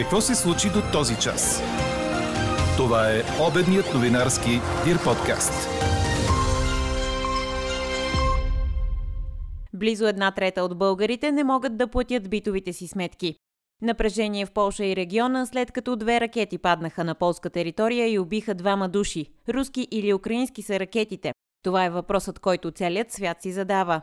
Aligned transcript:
Какво 0.00 0.20
се 0.20 0.34
случи 0.34 0.68
до 0.68 0.82
този 0.92 1.16
час? 1.16 1.62
Това 2.76 3.10
е 3.12 3.22
обедният 3.48 3.94
новинарски 3.94 4.50
Дир 4.84 5.04
подкаст. 5.04 5.68
Близо 9.74 10.06
една 10.06 10.30
трета 10.30 10.62
от 10.62 10.78
българите 10.78 11.32
не 11.32 11.44
могат 11.44 11.76
да 11.76 11.86
платят 11.86 12.30
битовите 12.30 12.72
си 12.72 12.86
сметки. 12.86 13.34
Напрежение 13.82 14.46
в 14.46 14.52
Полша 14.52 14.84
и 14.84 14.96
региона, 14.96 15.46
след 15.46 15.72
като 15.72 15.96
две 15.96 16.20
ракети 16.20 16.58
паднаха 16.58 17.04
на 17.04 17.14
полска 17.14 17.50
територия 17.50 18.08
и 18.08 18.18
убиха 18.18 18.54
двама 18.54 18.88
души. 18.88 19.26
Руски 19.48 19.88
или 19.90 20.14
украински 20.14 20.62
са 20.62 20.80
ракетите. 20.80 21.32
Това 21.64 21.84
е 21.84 21.90
въпросът, 21.90 22.38
който 22.38 22.70
целият 22.70 23.12
свят 23.12 23.42
си 23.42 23.52
задава. 23.52 24.02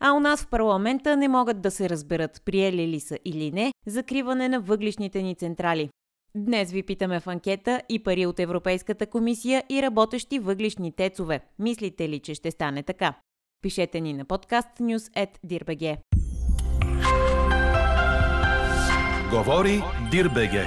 А 0.00 0.12
у 0.12 0.20
нас 0.20 0.42
в 0.42 0.48
парламента 0.48 1.16
не 1.16 1.28
могат 1.28 1.60
да 1.60 1.70
се 1.70 1.88
разберат 1.88 2.42
приели 2.44 2.86
ли 2.86 3.00
са 3.00 3.18
или 3.24 3.52
не 3.52 3.72
закриване 3.86 4.48
на 4.48 4.60
въглишните 4.60 5.22
ни 5.22 5.34
централи. 5.34 5.90
Днес 6.34 6.72
ви 6.72 6.82
питаме 6.82 7.20
в 7.20 7.26
анкета 7.26 7.82
и 7.88 8.02
пари 8.02 8.26
от 8.26 8.40
Европейската 8.40 9.06
комисия 9.06 9.64
и 9.70 9.82
работещи 9.82 10.38
въглишни 10.38 10.92
тецове. 10.92 11.40
Мислите 11.58 12.08
ли, 12.08 12.18
че 12.18 12.34
ще 12.34 12.50
стане 12.50 12.82
така? 12.82 13.14
Пишете 13.62 14.00
ни 14.00 14.12
на 14.12 14.24
подкаст 14.24 14.68
news.dirbg. 14.80 15.96
Говори 19.30 19.82
Дирбеге. 20.10 20.66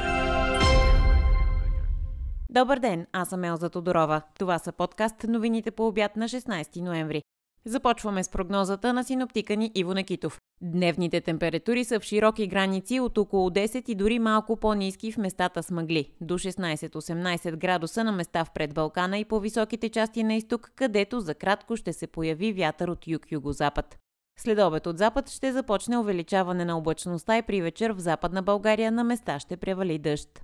Добър 2.50 2.80
ден, 2.80 3.08
аз 3.14 3.30
съм 3.30 3.44
Елза 3.44 3.70
Тодорова. 3.70 4.22
Това 4.40 4.60
са 4.60 4.72
подкаст 4.72 5.26
новините 5.28 5.72
по 5.72 5.88
обяд 5.88 6.16
на 6.16 6.28
16 6.28 6.82
ноември. 6.82 7.22
Започваме 7.66 8.24
с 8.24 8.30
прогнозата 8.30 8.94
на 8.94 9.04
синоптика 9.04 9.56
ни 9.56 9.72
Иво 9.76 9.94
Накитов. 9.94 10.40
Дневните 10.62 11.22
температури 11.22 11.84
са 11.86 12.00
в 12.00 12.04
широки 12.04 12.48
граници 12.48 13.00
от 13.00 13.18
около 13.18 13.50
10 13.50 13.90
и 13.90 13.96
дори 13.96 14.20
малко 14.20 14.56
по-низки 14.56 15.12
в 15.12 15.18
местата 15.18 15.64
с 15.64 15.72
мъгли. 15.72 16.12
До 16.22 16.34
16-18 16.38 17.56
градуса 17.56 18.04
на 18.04 18.12
места 18.12 18.46
в 18.46 18.52
предбалкана 18.54 19.18
и 19.18 19.26
по 19.26 19.40
високите 19.40 19.90
части 19.90 20.24
на 20.24 20.36
изток, 20.36 20.72
където 20.76 21.20
за 21.20 21.36
кратко 21.36 21.76
ще 21.76 21.94
се 21.94 22.08
появи 22.08 22.54
вятър 22.54 22.88
от 22.88 23.08
юг-югозапад. 23.08 23.98
След 24.40 24.60
обед 24.60 24.88
от 24.88 24.98
запад 24.98 25.30
ще 25.30 25.52
започне 25.52 25.98
увеличаване 25.98 26.66
на 26.66 26.78
облачността 26.78 27.38
и 27.38 27.42
при 27.42 27.62
вечер 27.62 27.92
в 27.92 28.00
западна 28.00 28.42
България 28.42 28.92
на 28.92 29.04
места 29.04 29.40
ще 29.40 29.58
превали 29.58 29.98
дъжд. 29.98 30.42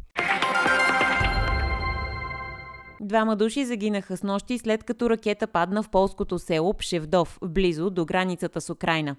Двама 3.02 3.36
души 3.36 3.66
загинаха 3.66 4.18
с 4.18 4.24
нощи 4.24 4.58
след 4.58 4.84
като 4.84 5.10
ракета 5.10 5.48
падна 5.48 5.84
в 5.84 5.90
полското 5.90 6.40
село 6.40 6.74
Пшевдов, 6.74 7.40
близо 7.46 7.90
до 7.90 8.06
границата 8.06 8.62
с 8.62 8.70
Украина. 8.70 9.16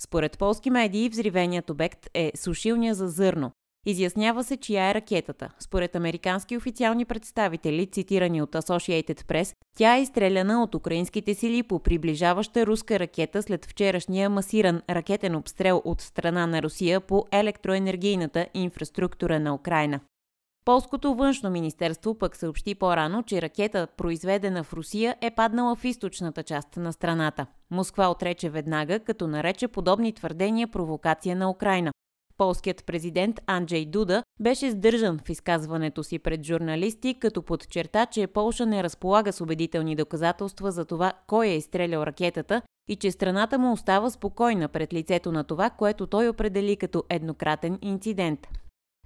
Според 0.00 0.38
полски 0.38 0.70
медии, 0.70 1.08
взривеният 1.08 1.70
обект 1.70 2.06
е 2.14 2.32
сушилня 2.36 2.94
за 2.94 3.08
зърно. 3.08 3.52
Изяснява 3.86 4.44
се, 4.44 4.56
чия 4.56 4.90
е 4.90 4.94
ракетата. 4.94 5.50
Според 5.58 5.96
американски 5.96 6.56
официални 6.56 7.04
представители, 7.04 7.86
цитирани 7.86 8.42
от 8.42 8.52
Associated 8.52 9.22
Press, 9.22 9.54
тя 9.76 9.96
е 9.96 10.02
изстреляна 10.02 10.62
от 10.62 10.74
украинските 10.74 11.34
сили 11.34 11.62
по 11.62 11.78
приближаваща 11.78 12.66
руска 12.66 12.98
ракета 12.98 13.42
след 13.42 13.66
вчерашния 13.66 14.30
масиран 14.30 14.82
ракетен 14.90 15.36
обстрел 15.36 15.82
от 15.84 16.00
страна 16.00 16.46
на 16.46 16.62
Русия 16.62 17.00
по 17.00 17.26
електроенергийната 17.32 18.46
инфраструктура 18.54 19.40
на 19.40 19.54
Украина. 19.54 20.00
Полското 20.70 21.14
външно 21.14 21.50
министерство 21.50 22.14
пък 22.14 22.36
съобщи 22.36 22.74
по-рано, 22.74 23.22
че 23.22 23.42
ракета, 23.42 23.86
произведена 23.96 24.64
в 24.64 24.72
Русия, 24.72 25.16
е 25.20 25.30
паднала 25.30 25.76
в 25.76 25.84
източната 25.84 26.42
част 26.42 26.76
на 26.76 26.92
страната. 26.92 27.46
Москва 27.70 28.10
отрече 28.10 28.50
веднага, 28.50 28.98
като 29.00 29.26
нарече 29.26 29.68
подобни 29.68 30.12
твърдения 30.12 30.68
провокация 30.68 31.36
на 31.36 31.50
Украина. 31.50 31.92
Полският 32.36 32.84
президент 32.86 33.40
Анджей 33.46 33.86
Дуда 33.86 34.22
беше 34.40 34.70
сдържан 34.70 35.18
в 35.24 35.30
изказването 35.30 36.02
си 36.04 36.18
пред 36.18 36.44
журналисти, 36.44 37.14
като 37.14 37.42
подчерта, 37.42 38.06
че 38.06 38.26
Полша 38.26 38.66
не 38.66 38.82
разполага 38.82 39.32
с 39.32 39.40
убедителни 39.40 39.96
доказателства 39.96 40.72
за 40.72 40.84
това 40.84 41.12
кой 41.26 41.46
е 41.46 41.56
изстрелял 41.56 42.00
ракетата 42.00 42.62
и 42.88 42.96
че 42.96 43.10
страната 43.10 43.58
му 43.58 43.72
остава 43.72 44.10
спокойна 44.10 44.68
пред 44.68 44.92
лицето 44.92 45.32
на 45.32 45.44
това, 45.44 45.70
което 45.70 46.06
той 46.06 46.28
определи 46.28 46.76
като 46.76 47.04
еднократен 47.08 47.78
инцидент. 47.82 48.48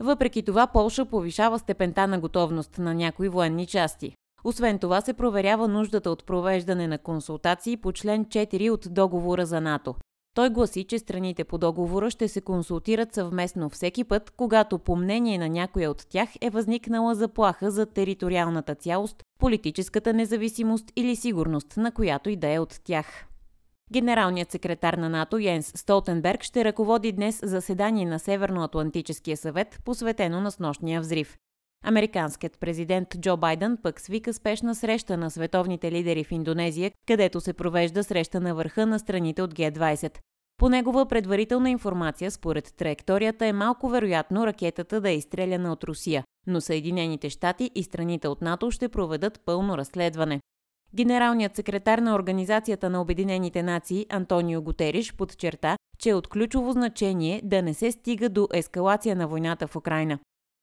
Въпреки 0.00 0.42
това, 0.42 0.66
Полша 0.66 1.04
повишава 1.04 1.58
степента 1.58 2.06
на 2.06 2.20
готовност 2.20 2.78
на 2.78 2.94
някои 2.94 3.28
военни 3.28 3.66
части. 3.66 4.14
Освен 4.44 4.78
това 4.78 5.00
се 5.00 5.12
проверява 5.12 5.68
нуждата 5.68 6.10
от 6.10 6.24
провеждане 6.24 6.86
на 6.86 6.98
консултации 6.98 7.76
по 7.76 7.92
член 7.92 8.24
4 8.24 8.70
от 8.70 8.86
договора 8.90 9.46
за 9.46 9.60
НАТО. 9.60 9.94
Той 10.34 10.50
гласи, 10.50 10.84
че 10.84 10.98
страните 10.98 11.44
по 11.44 11.58
договора 11.58 12.10
ще 12.10 12.28
се 12.28 12.40
консултират 12.40 13.12
съвместно 13.12 13.70
всеки 13.70 14.04
път, 14.04 14.30
когато 14.30 14.78
по 14.78 14.96
мнение 14.96 15.38
на 15.38 15.48
някоя 15.48 15.90
от 15.90 16.06
тях 16.08 16.28
е 16.40 16.50
възникнала 16.50 17.14
заплаха 17.14 17.70
за 17.70 17.86
териториалната 17.86 18.74
цялост, 18.74 19.22
политическата 19.40 20.12
независимост 20.12 20.92
или 20.96 21.16
сигурност 21.16 21.76
на 21.76 21.92
която 21.92 22.30
и 22.30 22.36
да 22.36 22.52
е 22.52 22.58
от 22.58 22.80
тях. 22.84 23.26
Генералният 23.92 24.50
секретар 24.50 24.94
на 24.94 25.08
НАТО 25.08 25.38
Йенс 25.38 25.72
Столтенберг 25.76 26.42
ще 26.42 26.64
ръководи 26.64 27.12
днес 27.12 27.40
заседание 27.42 28.06
на 28.06 28.18
Северноатлантическия 28.18 29.36
съвет, 29.36 29.78
посветено 29.84 30.40
на 30.40 30.50
снощния 30.50 31.00
взрив. 31.00 31.36
Американският 31.84 32.58
президент 32.60 33.08
Джо 33.20 33.36
Байден 33.36 33.78
пък 33.82 34.00
свика 34.00 34.34
спешна 34.34 34.74
среща 34.74 35.16
на 35.16 35.30
световните 35.30 35.92
лидери 35.92 36.24
в 36.24 36.32
Индонезия, 36.32 36.90
където 37.06 37.40
се 37.40 37.52
провежда 37.52 38.04
среща 38.04 38.40
на 38.40 38.54
върха 38.54 38.86
на 38.86 38.98
страните 38.98 39.42
от 39.42 39.54
Г-20. 39.54 40.18
По 40.56 40.68
негова 40.68 41.06
предварителна 41.06 41.70
информация, 41.70 42.30
според 42.30 42.74
траекторията 42.76 43.46
е 43.46 43.52
малко 43.52 43.88
вероятно 43.88 44.46
ракетата 44.46 45.00
да 45.00 45.10
е 45.10 45.16
изстреляна 45.16 45.72
от 45.72 45.84
Русия, 45.84 46.24
но 46.46 46.60
Съединените 46.60 47.30
щати 47.30 47.70
и 47.74 47.82
страните 47.82 48.28
от 48.28 48.42
НАТО 48.42 48.70
ще 48.70 48.88
проведат 48.88 49.40
пълно 49.44 49.78
разследване. 49.78 50.40
Генералният 50.96 51.56
секретар 51.56 51.98
на 51.98 52.14
Организацията 52.14 52.90
на 52.90 53.00
Обединените 53.00 53.62
нации 53.62 54.06
Антонио 54.10 54.62
Гутериш 54.62 55.14
подчерта, 55.14 55.76
че 55.98 56.10
е 56.10 56.14
от 56.14 56.28
ключово 56.28 56.72
значение 56.72 57.40
да 57.44 57.62
не 57.62 57.74
се 57.74 57.92
стига 57.92 58.28
до 58.28 58.48
ескалация 58.52 59.16
на 59.16 59.28
войната 59.28 59.66
в 59.66 59.76
Украина. 59.76 60.18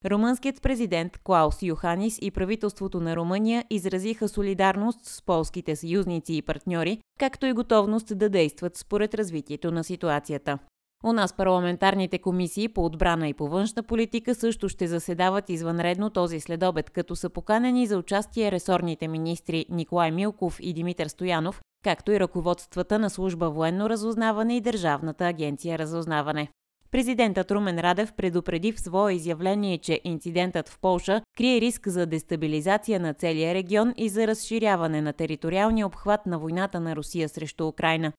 Румънският 0.06 0.62
президент 0.62 1.18
Клаус 1.18 1.64
Йоханис 1.64 2.20
и 2.22 2.32
правителството 2.32 3.00
на 3.00 3.16
Румъния 3.16 3.66
изразиха 3.70 4.30
солидарност 4.30 5.06
с 5.06 5.22
полските 5.22 5.76
съюзници 5.76 6.34
и 6.34 6.42
партньори, 6.42 7.00
както 7.20 7.46
и 7.46 7.54
готовност 7.54 8.18
да 8.18 8.30
действат 8.30 8.78
според 8.78 9.14
развитието 9.14 9.72
на 9.72 9.84
ситуацията. 9.84 10.58
У 11.04 11.14
нас 11.14 11.34
парламентарните 11.34 12.20
комисии 12.20 12.68
по 12.68 12.86
отбрана 12.86 13.28
и 13.28 13.34
по 13.34 13.48
външна 13.48 13.84
политика 13.84 14.36
също 14.36 14.70
ще 14.70 14.88
заседават 14.88 15.50
извънредно 15.50 16.10
този 16.10 16.40
следобед, 16.40 16.90
като 16.90 17.16
са 17.16 17.30
поканени 17.30 17.88
за 17.88 17.98
участие 17.98 18.52
ресорните 18.52 19.08
министри 19.08 19.66
Николай 19.70 20.12
Милков 20.12 20.58
и 20.62 20.74
Димитър 20.74 21.08
Стоянов, 21.08 21.62
както 21.84 22.12
и 22.12 22.20
ръководствата 22.20 23.00
на 23.00 23.10
служба 23.10 23.50
военно 23.50 23.90
разузнаване 23.90 24.58
и 24.58 24.62
Държавната 24.62 25.28
агенция 25.28 25.80
разузнаване. 25.80 26.48
Президентът 26.92 27.52
Румен 27.52 27.80
Радев 27.80 28.14
предупреди 28.14 28.72
в 28.72 28.80
свое 28.80 29.14
изявление, 29.14 29.78
че 29.78 30.02
инцидентът 30.04 30.70
в 30.70 30.80
Полша 30.80 31.22
крие 31.38 31.62
риск 31.62 31.88
за 31.88 32.06
дестабилизация 32.06 33.00
на 33.00 33.14
целия 33.14 33.54
регион 33.54 33.94
и 33.98 34.10
за 34.10 34.28
разширяване 34.28 35.02
на 35.02 35.14
териториалния 35.14 35.88
обхват 35.88 36.26
на 36.26 36.40
войната 36.40 36.80
на 36.80 36.96
Русия 36.96 37.30
срещу 37.30 37.68
Украина. 37.68 38.12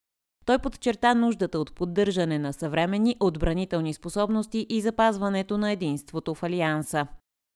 Той 0.47 0.59
подчерта 0.59 1.15
нуждата 1.15 1.59
от 1.59 1.75
поддържане 1.75 2.39
на 2.39 2.53
съвременни 2.53 3.17
отбранителни 3.21 3.95
способности 3.95 4.67
и 4.69 4.81
запазването 4.81 5.59
на 5.59 5.73
единството 5.73 6.35
в 6.35 6.43
Алианса. 6.43 7.07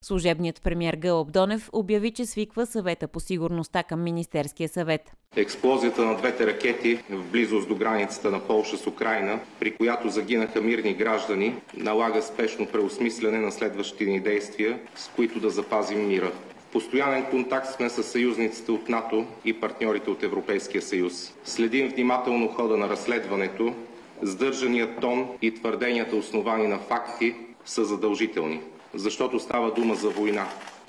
Служебният 0.05 0.63
премьер 0.63 0.95
Гълъб 0.95 1.33
Донев 1.33 1.71
обяви, 1.73 2.11
че 2.11 2.27
свиква 2.27 2.67
съвета 2.67 3.09
по 3.09 3.21
сигурността 3.21 3.83
към 3.83 4.03
Министерския 4.03 4.69
съвет. 4.69 5.13
Експлозията 5.37 6.05
на 6.05 6.17
двете 6.17 6.47
ракети 6.47 6.99
в 7.11 7.31
близост 7.31 7.69
до 7.69 7.75
границата 7.75 8.31
на 8.31 8.41
Полша 8.41 8.77
с 8.77 8.87
Украина, 8.87 9.41
при 9.61 9.77
която 9.77 10.09
загинаха 10.09 10.61
мирни 10.61 10.95
граждани, 10.95 11.57
налага 11.77 12.23
спешно 12.23 12.67
преосмислене 12.67 13.39
на 13.39 13.53
следващите 13.53 14.05
ни 14.05 14.21
действия, 14.21 14.79
с 14.95 15.09
които 15.09 15.41
да 15.41 15.51
запазим 15.51 16.09
мира 16.09 16.33
постоянен 16.73 17.25
контакт 17.25 17.73
сме 17.73 17.89
с 17.89 18.03
съюзниците 18.03 18.73
от 18.73 18.89
НАТО 18.89 19.25
и 19.45 19.61
партньорите 19.61 20.11
от 20.11 20.23
Европейския 20.23 20.83
съюз. 20.83 21.35
Следим 21.45 21.89
внимателно 21.89 22.49
хода 22.49 22.77
на 22.77 22.89
разследването. 22.89 23.75
Сдържаният 24.23 25.01
тон 25.01 25.29
и 25.43 25.55
твърденията, 25.55 26.17
основани 26.17 26.67
на 26.67 26.79
факти, 26.79 27.35
са 27.65 27.85
задължителни, 27.85 28.61
защото 28.95 29.41
става 29.41 29.75
дума 29.75 29.95
за 29.95 30.11
война. 30.11 30.47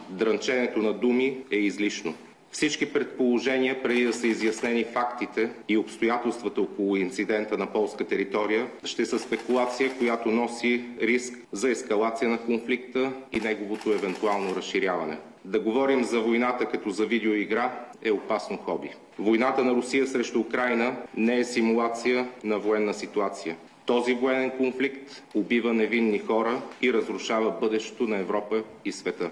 Дрънченето 0.09 0.79
на 0.79 0.93
думи 0.93 1.37
е 1.51 1.57
излишно. 1.57 2.13
Всички 2.51 2.93
предположения, 2.93 3.83
преди 3.83 4.03
да 4.03 4.13
са 4.13 4.27
изяснени 4.27 4.83
фактите 4.83 5.49
и 5.69 5.77
обстоятелствата 5.77 6.61
около 6.61 6.95
инцидента 6.95 7.57
на 7.57 7.67
полска 7.67 8.03
територия, 8.03 8.67
ще 8.83 9.05
са 9.05 9.19
спекулация, 9.19 9.97
която 9.97 10.29
носи 10.31 10.83
риск 11.01 11.33
за 11.51 11.69
ескалация 11.69 12.29
на 12.29 12.37
конфликта 12.37 13.11
и 13.31 13.39
неговото 13.39 13.91
евентуално 13.91 14.55
разширяване. 14.55 15.17
Да 15.47 15.59
говорим 15.59 16.03
за 16.03 16.21
войната 16.21 16.65
като 16.65 16.89
за 16.89 17.05
видеоигра 17.05 17.85
е 18.03 18.11
опасно 18.11 18.57
хоби. 18.57 18.89
Войната 19.19 19.63
на 19.63 19.71
Русия 19.71 20.07
срещу 20.07 20.39
Украина 20.39 20.95
не 21.17 21.37
е 21.37 21.43
симулация 21.43 22.27
на 22.43 22.59
военна 22.59 22.93
ситуация. 22.93 23.57
Този 23.85 24.13
военен 24.13 24.51
конфликт 24.57 25.23
убива 25.35 25.73
невинни 25.73 26.19
хора 26.19 26.61
и 26.81 26.93
разрушава 26.93 27.51
бъдещето 27.61 28.03
на 28.03 28.17
Европа 28.17 28.63
и 28.85 28.91
света. 28.91 29.31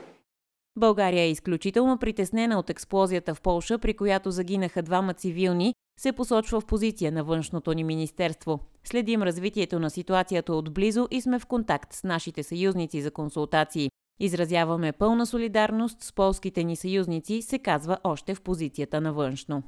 България 0.77 1.23
е 1.23 1.31
изключително 1.31 1.97
притеснена 1.97 2.59
от 2.59 2.69
експлозията 2.69 3.35
в 3.35 3.41
Полша, 3.41 3.77
при 3.77 3.93
която 3.93 4.31
загинаха 4.31 4.81
двама 4.81 5.13
цивилни, 5.13 5.73
се 5.99 6.11
посочва 6.11 6.59
в 6.59 6.65
позиция 6.65 7.11
на 7.11 7.23
външното 7.23 7.73
ни 7.73 7.83
министерство. 7.83 8.59
Следим 8.83 9.23
развитието 9.23 9.79
на 9.79 9.89
ситуацията 9.89 10.53
отблизо 10.53 11.07
и 11.11 11.21
сме 11.21 11.39
в 11.39 11.45
контакт 11.45 11.93
с 11.93 12.03
нашите 12.03 12.43
съюзници 12.43 13.01
за 13.01 13.11
консултации. 13.11 13.89
Изразяваме 14.19 14.91
пълна 14.91 15.25
солидарност 15.25 16.01
с 16.01 16.13
полските 16.13 16.63
ни 16.63 16.75
съюзници, 16.75 17.41
се 17.41 17.59
казва 17.59 17.97
още 18.03 18.35
в 18.35 18.41
позицията 18.41 19.01
на 19.01 19.13
външно. 19.13 19.63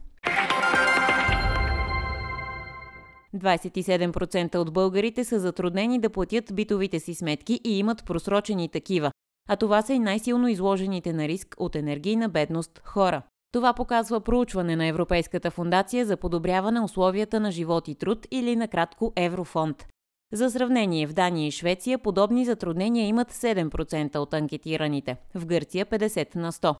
27% 3.35 4.55
от 4.55 4.73
българите 4.73 5.23
са 5.23 5.39
затруднени 5.39 5.99
да 5.99 6.09
платят 6.09 6.55
битовите 6.55 6.99
си 6.99 7.13
сметки 7.13 7.59
и 7.63 7.79
имат 7.79 8.05
просрочени 8.05 8.69
такива. 8.69 9.11
А 9.49 9.55
това 9.55 9.81
са 9.81 9.93
и 9.93 9.99
най-силно 9.99 10.47
изложените 10.47 11.13
на 11.13 11.27
риск 11.27 11.55
от 11.57 11.75
енергийна 11.75 12.29
бедност 12.29 12.81
хора. 12.83 13.21
Това 13.51 13.73
показва 13.73 14.21
проучване 14.21 14.75
на 14.75 14.85
Европейската 14.85 15.51
фундация 15.51 16.05
за 16.05 16.17
подобряване 16.17 16.81
условията 16.81 17.39
на 17.39 17.51
живот 17.51 17.87
и 17.87 17.95
труд 17.95 18.27
или 18.31 18.55
накратко 18.55 19.13
Еврофонд. 19.15 19.87
За 20.33 20.49
сравнение, 20.49 21.07
в 21.07 21.13
Дания 21.13 21.47
и 21.47 21.51
Швеция 21.51 21.99
подобни 21.99 22.45
затруднения 22.45 23.07
имат 23.07 23.33
7% 23.33 24.15
от 24.17 24.33
анкетираните, 24.33 25.17
в 25.35 25.45
Гърция 25.45 25.85
50 25.85 26.35
на 26.35 26.51
100. 26.51 26.75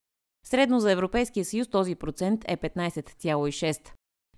Средно 0.46 0.80
за 0.80 0.92
Европейския 0.92 1.46
съюз 1.46 1.68
този 1.68 1.96
процент 1.96 2.46
е 2.48 2.58
15,6. 2.58 3.92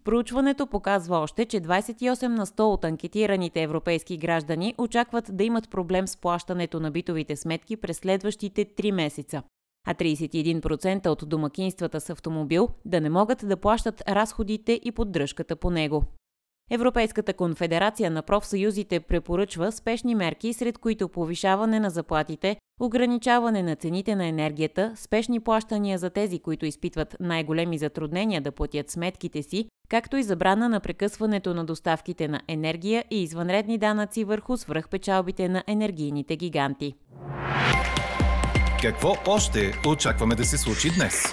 Проучването 0.03 0.67
показва 0.67 1.17
още, 1.17 1.45
че 1.45 1.61
28 1.61 2.27
на 2.27 2.45
100 2.45 2.61
от 2.61 2.85
анкетираните 2.85 3.61
европейски 3.61 4.17
граждани 4.17 4.75
очакват 4.77 5.37
да 5.37 5.43
имат 5.43 5.69
проблем 5.69 6.07
с 6.07 6.17
плащането 6.17 6.79
на 6.79 6.91
битовите 6.91 7.35
сметки 7.35 7.77
през 7.77 7.97
следващите 7.97 8.65
3 8.65 8.91
месеца. 8.91 9.43
А 9.87 9.93
31% 9.93 11.07
от 11.07 11.29
домакинствата 11.29 12.01
с 12.01 12.09
автомобил 12.09 12.69
да 12.85 13.01
не 13.01 13.09
могат 13.09 13.47
да 13.47 13.57
плащат 13.57 14.03
разходите 14.09 14.79
и 14.83 14.91
поддръжката 14.91 15.55
по 15.55 15.69
него. 15.69 16.03
Европейската 16.71 17.33
конфедерация 17.33 18.11
на 18.11 18.21
профсъюзите 18.21 18.99
препоръчва 18.99 19.71
спешни 19.71 20.15
мерки, 20.15 20.53
сред 20.53 20.77
които 20.77 21.09
повишаване 21.09 21.79
на 21.79 21.89
заплатите, 21.89 22.57
ограничаване 22.79 23.63
на 23.63 23.75
цените 23.75 24.15
на 24.15 24.25
енергията, 24.25 24.93
спешни 24.95 25.39
плащания 25.39 25.97
за 25.97 26.09
тези, 26.09 26.39
които 26.39 26.65
изпитват 26.65 27.15
най-големи 27.19 27.77
затруднения 27.77 28.41
да 28.41 28.51
платят 28.51 28.89
сметките 28.89 29.43
си, 29.43 29.65
както 29.89 30.17
и 30.17 30.23
забрана 30.23 30.69
на 30.69 30.79
прекъсването 30.79 31.53
на 31.53 31.65
доставките 31.65 32.27
на 32.27 32.41
енергия 32.47 33.05
и 33.11 33.23
извънредни 33.23 33.77
данъци 33.77 34.23
върху 34.23 34.57
свръхпечалбите 34.57 35.49
на 35.49 35.63
енергийните 35.67 36.35
гиганти. 36.35 36.95
Какво 38.81 39.15
още 39.27 39.73
очакваме 39.87 40.35
да 40.35 40.45
се 40.45 40.57
случи 40.57 40.89
днес? 40.95 41.23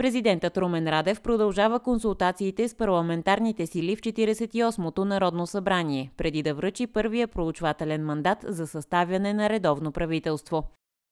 Президентът 0.00 0.58
Румен 0.58 0.88
Радев 0.88 1.20
продължава 1.20 1.80
консултациите 1.80 2.68
с 2.68 2.74
парламентарните 2.74 3.66
сили 3.66 3.96
в 3.96 4.00
48-то 4.00 5.04
Народно 5.04 5.46
събрание, 5.46 6.10
преди 6.16 6.42
да 6.42 6.54
връчи 6.54 6.86
първия 6.86 7.28
проучвателен 7.28 8.04
мандат 8.04 8.38
за 8.48 8.66
съставяне 8.66 9.34
на 9.34 9.50
редовно 9.50 9.92
правителство. 9.92 10.62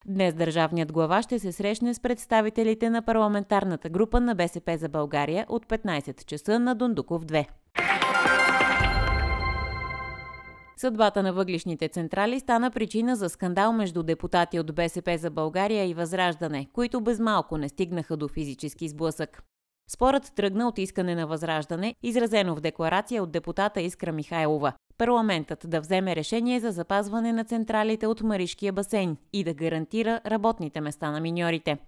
Днес 0.07 0.35
държавният 0.35 0.93
глава 0.93 1.23
ще 1.23 1.39
се 1.39 1.53
срещне 1.53 1.95
с 1.95 2.01
представителите 2.01 2.91
на 2.91 3.03
парламентарната 3.03 3.89
група 3.89 4.21
на 4.21 4.35
БСП 4.35 4.79
за 4.79 4.89
България 4.89 5.47
от 5.49 5.67
15 5.67 6.25
часа 6.25 6.59
на 6.59 6.75
Дондуков 6.75 7.25
2. 7.25 7.47
Съдбата 10.81 11.23
на 11.23 11.33
въглишните 11.33 11.89
централи 11.89 12.41
стана 12.41 12.71
причина 12.71 13.17
за 13.17 13.29
скандал 13.29 13.73
между 13.73 14.03
депутати 14.03 14.59
от 14.61 14.75
БСП 14.75 15.19
за 15.19 15.31
България 15.31 15.85
и 15.85 15.95
Възраждане, 15.95 16.67
които 16.73 17.01
без 17.01 17.19
малко 17.19 17.59
не 17.59 17.69
стигнаха 17.69 18.17
до 18.17 18.29
физически 18.29 18.89
сблъсък. 18.89 19.43
Спорът 19.91 20.33
тръгна 20.35 20.69
от 20.69 20.79
искане 20.79 21.15
на 21.15 21.27
Възраждане, 21.27 21.95
изразено 22.03 22.57
в 22.57 22.61
декларация 22.61 23.23
от 23.23 23.33
депутата 23.33 23.81
Искра 23.81 24.13
Михайлова. 24.13 24.73
Парламентът 24.99 25.65
да 25.71 25.81
вземе 25.81 26.17
решение 26.17 26.61
за 26.61 26.71
запазване 26.71 27.33
на 27.33 27.45
централите 27.45 28.07
от 28.07 28.23
Маришкия 28.23 28.73
басейн 28.73 29.17
и 29.33 29.45
да 29.45 29.55
гарантира 29.55 30.21
работните 30.27 30.81
места 30.81 31.11
на 31.11 31.21
миньорите. 31.21 31.79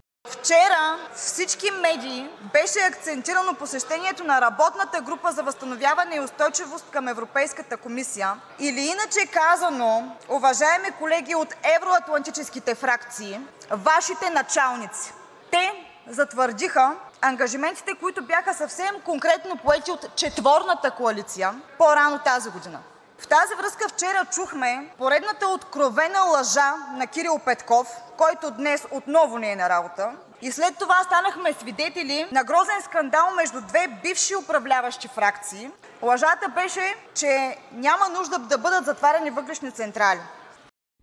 Вчера 0.41 0.97
всички 1.15 1.71
медии 1.71 2.29
беше 2.53 2.79
акцентирано 2.79 3.53
посещението 3.53 4.23
на 4.23 4.41
работната 4.41 5.01
група 5.01 5.31
за 5.31 5.43
възстановяване 5.43 6.15
и 6.15 6.19
устойчивост 6.19 6.85
към 6.91 7.07
Европейската 7.07 7.77
комисия 7.77 8.33
или 8.59 8.79
иначе 8.81 9.25
казано, 9.33 10.15
уважаеми 10.29 10.91
колеги 10.91 11.35
от 11.35 11.53
евроатлантическите 11.75 12.75
фракции, 12.75 13.39
вашите 13.71 14.29
началници. 14.29 15.13
Те 15.51 15.71
затвърдиха 16.07 16.95
ангажиментите, 17.21 17.95
които 17.95 18.23
бяха 18.23 18.53
съвсем 18.53 18.95
конкретно 19.05 19.57
поети 19.57 19.91
от 19.91 20.15
четворната 20.15 20.91
коалиция 20.91 21.53
по-рано 21.77 22.19
тази 22.19 22.49
година. 22.49 22.79
В 23.21 23.27
тази 23.27 23.55
връзка 23.55 23.89
вчера 23.89 24.25
чухме 24.31 24.89
поредната 24.97 25.47
откровена 25.47 26.19
лъжа 26.33 26.73
на 26.97 27.07
Кирил 27.07 27.39
Петков, 27.45 27.87
който 28.17 28.51
днес 28.51 28.87
отново 28.91 29.37
не 29.37 29.51
е 29.51 29.55
на 29.55 29.69
работа. 29.69 30.11
И 30.41 30.51
след 30.51 30.77
това 30.79 31.03
станахме 31.03 31.53
свидетели 31.53 32.25
на 32.31 32.43
грозен 32.43 32.81
скандал 32.83 33.25
между 33.35 33.61
две 33.61 33.87
бивши 34.03 34.35
управляващи 34.35 35.07
фракции. 35.07 35.69
Лъжата 36.01 36.49
беше, 36.49 36.95
че 37.15 37.57
няма 37.71 38.09
нужда 38.17 38.39
да 38.39 38.57
бъдат 38.57 38.85
затваряни 38.85 39.29
въглишни 39.29 39.71
централи. 39.71 40.19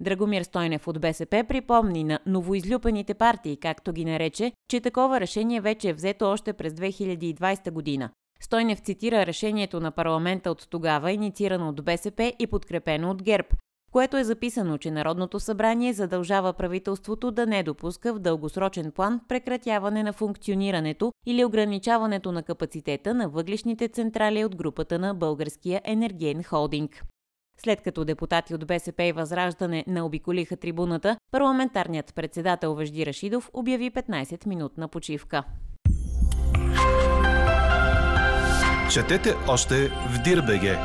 Драгомир 0.01 0.43
Стойнев 0.43 0.89
от 0.89 1.01
БСП 1.01 1.45
припомни 1.49 2.05
на 2.05 2.19
новоизлюпаните 2.27 3.15
партии, 3.15 3.59
както 3.63 3.93
ги 3.93 4.05
нарече, 4.05 4.53
че 4.71 4.81
такова 4.81 5.21
решение 5.21 5.61
вече 5.61 5.89
е 5.89 5.93
взето 5.93 6.31
още 6.31 6.53
през 6.53 6.73
2020 6.73 7.71
година. 7.71 8.11
Стойнев 8.43 8.81
цитира 8.81 9.27
решението 9.27 9.81
на 9.81 9.91
парламента 9.91 10.51
от 10.51 10.67
тогава, 10.71 11.13
инициирано 11.13 11.69
от 11.69 11.85
БСП 11.85 12.33
и 12.39 12.47
подкрепено 12.47 13.11
от 13.11 13.23
ГЕРБ, 13.23 13.49
което 13.93 14.17
е 14.17 14.25
записано, 14.25 14.79
че 14.79 14.91
Народното 14.91 15.41
събрание 15.41 15.93
задължава 15.93 16.53
правителството 16.53 17.31
да 17.31 17.47
не 17.47 17.63
допуска 17.63 18.15
в 18.15 18.19
дългосрочен 18.19 18.93
план 18.93 19.21
прекратяване 19.29 20.03
на 20.03 20.13
функционирането 20.13 21.13
или 21.27 21.45
ограничаването 21.45 22.33
на 22.33 22.43
капацитета 22.43 23.15
на 23.15 23.29
въглишните 23.29 23.89
централи 23.89 24.45
от 24.45 24.57
групата 24.57 24.99
на 24.99 25.15
Българския 25.15 25.81
енергиен 25.85 26.43
холдинг. 26.43 27.05
След 27.61 27.81
като 27.81 28.05
депутати 28.05 28.55
от 28.55 28.67
БСП 28.67 29.05
и 29.05 29.13
Възраждане 29.13 29.85
наобиколиха 29.87 30.57
трибуната, 30.57 31.17
парламентарният 31.31 32.15
председател 32.15 32.75
Вежди 32.75 33.07
Рашидов 33.07 33.51
обяви 33.53 33.91
15-минутна 33.91 34.89
почивка. 34.89 35.45
Четете 38.93 39.35
още 39.49 39.89
в 39.89 40.23
Дирбеге. 40.25 40.79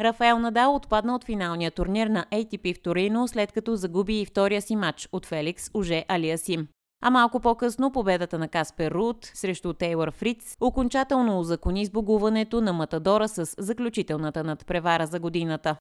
Рафаел 0.00 0.38
Надал 0.38 0.74
отпадна 0.74 1.14
от 1.14 1.24
финалния 1.24 1.70
турнир 1.70 2.06
на 2.06 2.26
ATP 2.32 2.76
в 2.78 2.82
Торино, 2.82 3.28
след 3.28 3.52
като 3.52 3.76
загуби 3.76 4.20
и 4.20 4.26
втория 4.26 4.62
си 4.62 4.76
матч 4.76 5.08
от 5.12 5.26
Феликс 5.26 5.70
Уже 5.74 6.04
Алиасим. 6.08 6.68
А 7.02 7.10
малко 7.10 7.40
по-късно 7.40 7.92
победата 7.92 8.38
на 8.38 8.48
Каспер 8.48 8.90
Рут 8.90 9.30
срещу 9.34 9.72
Тейлор 9.72 10.12
Фриц 10.12 10.56
окончателно 10.60 11.40
узакони 11.40 11.86
сбогуването 11.86 12.60
на 12.60 12.72
Матадора 12.72 13.28
с 13.28 13.54
заключителната 13.58 14.44
надпревара 14.44 15.06
за 15.06 15.20
годината. 15.20 15.76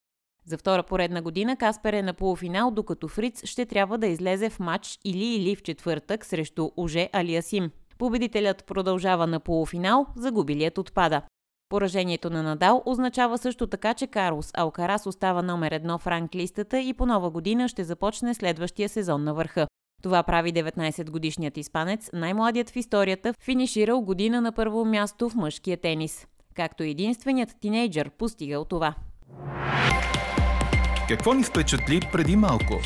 За 0.46 0.58
втора 0.58 0.84
поредна 0.84 1.22
година 1.22 1.58
Каспер 1.58 1.94
е 1.94 2.02
на 2.02 2.14
полуфинал, 2.14 2.72
докато 2.72 3.08
Фриц 3.08 3.46
ще 3.46 3.66
трябва 3.66 3.98
да 3.98 4.08
излезе 4.08 4.50
в 4.50 4.60
матч 4.60 5.00
или-или 5.06 5.56
в 5.56 5.64
четвъртък 5.64 6.26
срещу 6.26 6.70
Уже 6.78 7.10
Алиасим. 7.14 7.72
Победителят 8.00 8.66
продължава 8.66 9.28
на 9.28 9.40
полуфинал, 9.40 10.06
загубилият 10.16 10.78
отпада. 10.78 11.22
Поражението 11.70 12.30
на 12.30 12.44
Надал 12.44 12.84
означава 12.86 13.38
също 13.38 13.68
така, 13.68 13.94
че 13.94 14.08
Карлос 14.08 14.52
Алкарас 14.54 15.06
остава 15.06 15.42
номер 15.42 15.72
едно 15.72 15.98
в 15.98 16.08
ранглистата 16.08 16.80
и 16.80 16.94
по 16.94 17.06
нова 17.06 17.30
година 17.30 17.68
ще 17.68 17.84
започне 17.84 18.34
следващия 18.34 18.90
сезон 18.90 19.24
на 19.24 19.34
върха. 19.34 19.68
Това 20.04 20.24
прави 20.24 20.54
19-годишният 20.54 21.58
испанец, 21.58 22.10
най-младият 22.14 22.70
в 22.70 22.76
историята, 22.76 23.34
финиширал 23.44 24.02
година 24.02 24.42
на 24.42 24.52
първо 24.52 24.86
място 24.86 25.30
в 25.30 25.36
мъжкия 25.36 25.78
тенис. 25.78 26.28
Както 26.56 26.84
единственият 26.84 27.56
тинейджър 27.62 28.10
постигал 28.10 28.66
това. 28.66 28.96
Какво 31.08 31.34
ни 31.34 31.44
впечатли 31.44 32.02
преди 32.12 32.36
малко? 32.36 32.82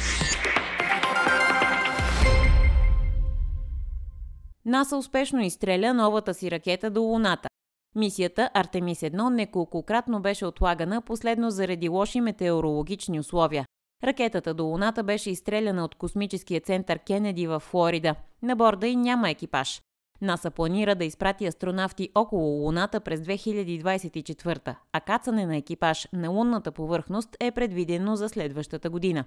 НАСА 4.65 4.97
успешно 4.97 5.41
изстреля 5.41 5.93
новата 5.93 6.33
си 6.33 6.51
ракета 6.51 6.89
до 6.89 7.01
Луната. 7.01 7.49
Мисията 7.95 8.49
Артемис 8.53 8.99
1 8.99 9.29
неколкократно 9.29 10.21
беше 10.21 10.45
отлагана, 10.45 11.01
последно 11.01 11.51
заради 11.51 11.89
лоши 11.89 12.21
метеорологични 12.21 13.19
условия. 13.19 13.65
Ракетата 14.03 14.53
до 14.53 14.63
Луната 14.63 15.03
беше 15.03 15.29
изстреляна 15.29 15.85
от 15.85 15.95
космическия 15.95 16.61
център 16.61 16.99
Кенеди 16.99 17.47
в 17.47 17.59
Флорида. 17.59 18.15
На 18.41 18.55
борда 18.55 18.87
и 18.87 18.95
няма 18.95 19.29
екипаж. 19.29 19.81
НАСА 20.21 20.51
планира 20.51 20.95
да 20.95 21.05
изпрати 21.05 21.45
астронавти 21.45 22.09
около 22.15 22.63
Луната 22.65 22.99
през 22.99 23.19
2024, 23.19 24.75
а 24.93 25.01
кацане 25.01 25.45
на 25.45 25.57
екипаж 25.57 26.07
на 26.13 26.29
лунната 26.29 26.71
повърхност 26.71 27.37
е 27.39 27.51
предвидено 27.51 28.15
за 28.15 28.29
следващата 28.29 28.89
година. 28.89 29.25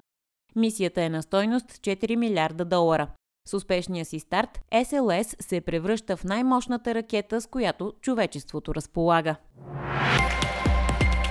Мисията 0.56 1.02
е 1.02 1.08
на 1.08 1.22
стойност 1.22 1.66
4 1.66 2.16
милиарда 2.16 2.64
долара. 2.64 3.08
С 3.46 3.54
успешния 3.54 4.04
си 4.04 4.18
старт, 4.18 4.60
СЛС 4.84 5.36
се 5.40 5.60
превръща 5.60 6.16
в 6.16 6.24
най-мощната 6.24 6.94
ракета, 6.94 7.40
с 7.40 7.46
която 7.46 7.92
човечеството 8.00 8.74
разполага. 8.74 9.36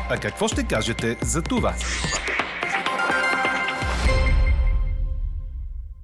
А 0.10 0.18
какво 0.22 0.48
ще 0.48 0.68
кажете 0.68 1.18
за 1.22 1.42
това? 1.42 1.74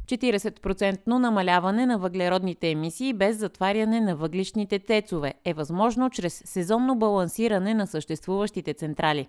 40% 0.06 1.08
намаляване 1.08 1.86
на 1.86 1.98
въглеродните 1.98 2.70
емисии 2.70 3.14
без 3.14 3.38
затваряне 3.38 4.02
на 4.02 4.16
въглишните 4.16 4.80
тецове 4.80 5.34
е 5.46 5.54
възможно 5.54 6.10
чрез 6.10 6.42
сезонно 6.46 6.96
балансиране 6.96 7.74
на 7.74 7.88
съществуващите 7.88 8.74
централи. 8.74 9.28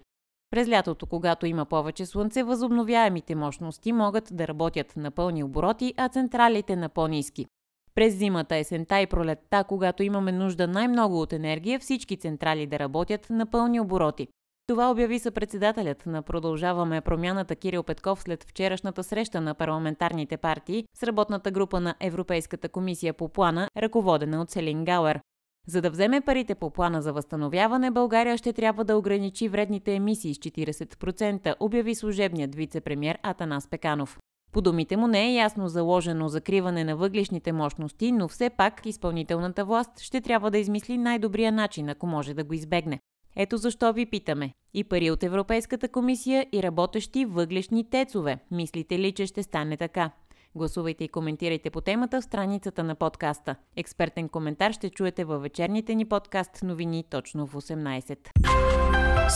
През 0.52 0.68
лятото, 0.68 1.06
когато 1.06 1.47
има 1.47 1.64
повече 1.64 2.06
слънце, 2.06 2.42
възобновяемите 2.42 3.35
мощности 3.35 3.92
могат 3.92 4.28
да 4.32 4.49
работят 4.49 4.97
на 4.97 5.11
пълни 5.11 5.44
обороти, 5.44 5.94
а 5.97 6.09
централите 6.09 6.76
на 6.76 6.88
по-низки. 6.88 7.47
През 7.94 8.14
зимата, 8.16 8.56
есента 8.56 9.00
и 9.00 9.06
пролетта, 9.06 9.64
когато 9.64 10.02
имаме 10.02 10.32
нужда 10.32 10.68
най-много 10.68 11.21
от 11.21 11.32
енергия, 11.32 11.78
всички 11.78 12.16
централи 12.16 12.66
да 12.66 12.78
работят 12.78 13.30
на 13.30 13.47
пълни 13.47 13.80
обороти. 13.80 14.28
Това 14.66 14.90
обяви 14.90 15.18
съпредседателят 15.18 16.06
на 16.06 16.23
Продължаваме 16.23 17.00
промяната 17.00 17.56
Кирил 17.56 17.82
Петков 17.82 18.23
след 18.23 18.44
вчерашната 18.44 19.04
среща 19.04 19.40
на 19.40 19.54
парламентарните 19.54 20.37
партии 20.37 20.85
с 20.94 21.02
работната 21.02 21.50
група 21.50 21.80
на 21.80 21.94
Европейската 22.00 22.68
комисия 22.68 23.14
по 23.14 23.28
плана, 23.28 23.68
ръководена 23.76 24.40
от 24.42 24.50
Селин 24.50 24.85
Гауер. 24.85 25.21
За 25.66 25.83
да 25.83 25.90
вземе 25.90 26.21
парите 26.21 26.54
по 26.54 26.71
плана 26.71 27.02
за 27.02 27.12
възстановяване, 27.12 27.90
България 27.90 28.38
ще 28.38 28.52
трябва 28.52 28.85
да 28.85 28.97
ограничи 28.97 29.49
вредните 29.49 29.95
емисии 29.95 30.35
с 30.35 30.38
40%, 30.38 31.54
обяви 31.61 31.95
служебният 31.95 32.54
вице-премьер 32.54 33.19
Атанас 33.23 33.69
Пеканов. 33.69 34.19
По 34.52 34.61
думите 34.61 34.97
му 34.97 35.07
не 35.07 35.28
е 35.28 35.35
ясно 35.35 35.69
заложено 35.69 36.28
закриване 36.28 36.85
на 36.85 36.97
въглишните 36.97 37.52
мощности, 37.52 38.12
но 38.12 38.28
все 38.28 38.50
пак 38.50 38.87
изпълнителната 38.87 39.64
власт 39.64 40.00
ще 40.00 40.21
трябва 40.21 40.50
да 40.50 40.59
измисли 40.59 40.99
най-добрия 40.99 41.52
начин, 41.52 41.88
ако 41.88 42.07
може 42.07 42.35
да 42.35 42.45
го 42.45 42.54
избегне. 42.54 43.00
Ето 43.37 43.57
защо 43.57 43.92
ви 43.92 44.07
питаме. 44.07 44.52
И 44.75 44.85
пари 44.85 45.11
от 45.11 45.23
Европейската 45.23 45.88
комисия 45.88 46.47
и 46.52 46.62
работещи 46.62 47.25
въглешни 47.25 47.90
тецове. 47.90 48.38
Мислите 48.50 48.99
ли, 48.99 49.12
че 49.12 49.26
ще 49.26 49.42
стане 49.42 49.76
така? 49.76 50.11
Гласувайте 50.54 51.04
и 51.04 51.09
коментирайте 51.09 51.71
по 51.71 51.80
темата 51.80 52.21
в 52.21 52.25
страницата 52.25 52.85
на 52.85 52.94
подкаста. 52.94 53.56
Експертен 53.76 54.28
коментар 54.28 54.73
ще 54.73 54.90
чуете 54.90 55.25
във 55.25 55.42
вечерните 55.42 55.94
ни 55.94 56.04
подкаст 56.04 56.62
новини 56.62 57.04
точно 57.11 57.47
в 57.47 57.54
18. 57.54 58.18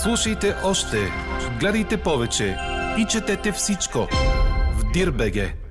Слушайте 0.03 0.55
още, 0.65 0.97
гледайте 1.61 2.03
повече 2.03 2.57
и 2.99 3.07
четете 3.11 3.53
всичко 3.53 3.99
в 4.79 4.93
Дирбеге. 4.93 5.66